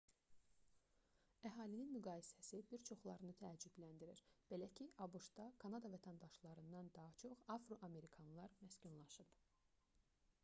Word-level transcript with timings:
əhalinin 1.47 1.91
müqayisəsi 1.95 2.61
bir 2.71 2.81
çoxlarını 2.89 3.33
təəccübləndirir 3.41 4.23
belə 4.53 4.69
ki 4.79 4.87
abş-da 5.07 5.45
kanada 5.65 5.91
vətəndaşlarından 5.97 6.89
daha 6.97 7.13
çox 7.25 7.43
afroamerkanlar 7.57 8.57
məskunlaşıb 8.63 9.37